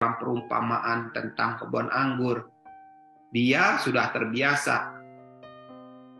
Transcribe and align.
perumpamaan 0.00 1.12
tentang 1.12 1.60
kebun 1.60 1.92
anggur. 1.92 2.48
Dia 3.36 3.76
sudah 3.84 4.08
terbiasa 4.10 4.96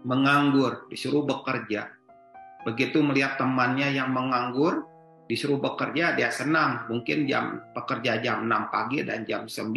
menganggur, 0.05 0.85
disuruh 0.93 1.25
bekerja. 1.25 1.89
Begitu 2.69 3.01
melihat 3.01 3.41
temannya 3.41 3.97
yang 3.97 4.13
menganggur, 4.13 4.85
disuruh 5.33 5.57
bekerja, 5.57 6.13
dia 6.13 6.29
senang. 6.29 6.85
Mungkin 6.93 7.25
jam 7.25 7.65
pekerja 7.73 8.21
jam 8.21 8.45
6 8.45 8.69
pagi 8.69 9.01
dan 9.01 9.25
jam 9.25 9.49
9. 9.49 9.73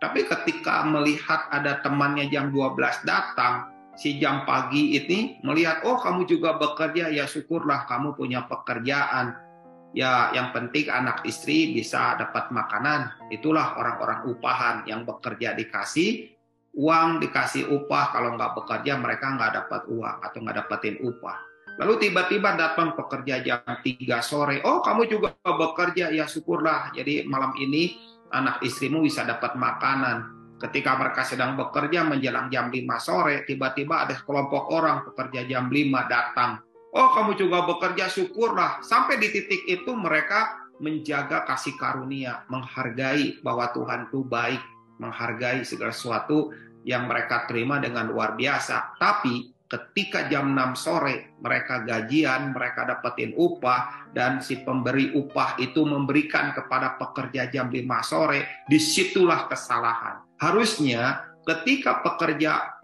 Tapi 0.00 0.20
ketika 0.24 0.80
melihat 0.88 1.44
ada 1.52 1.84
temannya 1.84 2.32
jam 2.32 2.48
12 2.48 3.04
datang, 3.04 3.68
si 4.00 4.16
jam 4.16 4.48
pagi 4.48 4.96
ini 4.96 5.36
melihat, 5.44 5.84
oh 5.84 6.00
kamu 6.00 6.24
juga 6.24 6.56
bekerja, 6.56 7.12
ya 7.12 7.28
syukurlah 7.28 7.84
kamu 7.84 8.16
punya 8.16 8.48
pekerjaan 8.48 9.49
ya 9.96 10.30
yang 10.34 10.54
penting 10.54 10.86
anak 10.90 11.22
istri 11.26 11.74
bisa 11.74 12.18
dapat 12.18 12.50
makanan. 12.54 13.30
Itulah 13.30 13.78
orang-orang 13.78 14.26
upahan 14.30 14.76
yang 14.86 15.02
bekerja 15.02 15.54
dikasih 15.58 16.30
uang, 16.78 17.18
dikasih 17.22 17.70
upah. 17.70 18.14
Kalau 18.14 18.38
nggak 18.38 18.52
bekerja 18.62 18.98
mereka 18.98 19.34
nggak 19.34 19.52
dapat 19.64 19.82
uang 19.90 20.16
atau 20.22 20.38
nggak 20.42 20.56
dapetin 20.66 20.96
upah. 21.02 21.38
Lalu 21.80 22.10
tiba-tiba 22.10 22.60
datang 22.60 22.92
pekerja 22.92 23.40
jam 23.40 23.62
3 23.64 24.20
sore. 24.20 24.60
Oh 24.68 24.84
kamu 24.84 25.08
juga 25.08 25.32
bekerja, 25.40 26.12
ya 26.12 26.28
syukurlah. 26.28 26.92
Jadi 26.92 27.24
malam 27.24 27.56
ini 27.56 27.96
anak 28.30 28.60
istrimu 28.60 29.00
bisa 29.00 29.24
dapat 29.24 29.56
makanan. 29.56 30.38
Ketika 30.60 30.92
mereka 31.00 31.24
sedang 31.24 31.56
bekerja 31.56 32.04
menjelang 32.04 32.52
jam 32.52 32.68
5 32.68 32.84
sore, 33.00 33.48
tiba-tiba 33.48 34.04
ada 34.04 34.12
kelompok 34.20 34.68
orang 34.76 35.08
pekerja 35.08 35.48
jam 35.48 35.72
5 35.72 36.04
datang 36.04 36.60
Oh, 36.90 37.14
kamu 37.14 37.38
juga 37.38 37.62
bekerja, 37.70 38.10
syukurlah. 38.10 38.82
Sampai 38.82 39.22
di 39.22 39.30
titik 39.30 39.62
itu 39.70 39.94
mereka 39.94 40.70
menjaga 40.82 41.46
kasih 41.46 41.78
karunia, 41.78 42.42
menghargai 42.50 43.38
bahwa 43.44 43.70
Tuhan 43.70 44.10
itu 44.10 44.26
baik, 44.26 44.62
menghargai 44.98 45.62
segala 45.62 45.94
sesuatu 45.94 46.50
yang 46.82 47.06
mereka 47.06 47.46
terima 47.46 47.78
dengan 47.78 48.08
luar 48.10 48.34
biasa. 48.34 48.96
Tapi 48.98 49.52
ketika 49.70 50.26
jam 50.26 50.50
6 50.50 50.74
sore 50.74 51.38
mereka 51.38 51.86
gajian, 51.86 52.50
mereka 52.50 52.88
dapetin 52.88 53.36
upah, 53.38 54.10
dan 54.10 54.42
si 54.42 54.58
pemberi 54.66 55.14
upah 55.14 55.60
itu 55.62 55.86
memberikan 55.86 56.50
kepada 56.50 56.98
pekerja 56.98 57.46
jam 57.52 57.70
5 57.70 57.86
sore, 58.02 58.66
di 58.66 58.82
situlah 58.82 59.46
kesalahan. 59.46 60.26
Harusnya 60.42 61.22
ketika 61.46 62.02
pekerja 62.02 62.80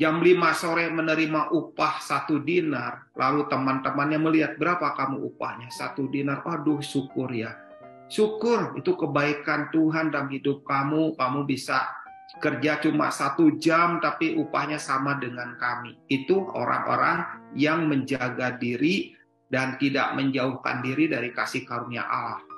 jam 0.00 0.24
5 0.24 0.32
sore 0.56 0.88
menerima 0.88 1.52
upah 1.52 2.00
satu 2.00 2.40
dinar, 2.40 3.12
lalu 3.12 3.44
teman-temannya 3.52 4.16
melihat 4.16 4.52
berapa 4.56 4.96
kamu 4.96 5.28
upahnya 5.28 5.68
satu 5.68 6.08
dinar, 6.08 6.40
aduh 6.48 6.80
syukur 6.80 7.28
ya. 7.28 7.52
Syukur 8.08 8.80
itu 8.80 8.96
kebaikan 8.96 9.68
Tuhan 9.68 10.08
dalam 10.08 10.32
hidup 10.32 10.64
kamu, 10.64 11.20
kamu 11.20 11.44
bisa 11.44 11.84
kerja 12.40 12.80
cuma 12.80 13.12
satu 13.12 13.60
jam 13.60 14.00
tapi 14.00 14.40
upahnya 14.40 14.80
sama 14.80 15.20
dengan 15.20 15.60
kami. 15.60 16.00
Itu 16.08 16.48
orang-orang 16.48 17.52
yang 17.52 17.84
menjaga 17.84 18.56
diri 18.56 19.12
dan 19.52 19.76
tidak 19.76 20.16
menjauhkan 20.16 20.80
diri 20.80 21.12
dari 21.12 21.28
kasih 21.30 21.68
karunia 21.68 22.08
Allah. 22.08 22.49